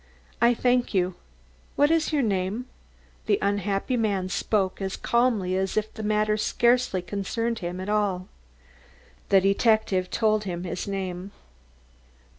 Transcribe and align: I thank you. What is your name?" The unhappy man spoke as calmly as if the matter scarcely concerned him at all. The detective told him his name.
I 0.41 0.55
thank 0.55 0.95
you. 0.95 1.13
What 1.75 1.91
is 1.91 2.11
your 2.11 2.23
name?" 2.23 2.65
The 3.27 3.37
unhappy 3.39 3.95
man 3.95 4.29
spoke 4.29 4.81
as 4.81 4.97
calmly 4.97 5.55
as 5.55 5.77
if 5.77 5.93
the 5.93 6.01
matter 6.01 6.37
scarcely 6.37 7.03
concerned 7.03 7.59
him 7.59 7.79
at 7.79 7.87
all. 7.87 8.27
The 9.29 9.41
detective 9.41 10.09
told 10.09 10.45
him 10.45 10.63
his 10.63 10.87
name. 10.87 11.33